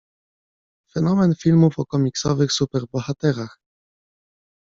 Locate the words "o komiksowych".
1.79-2.53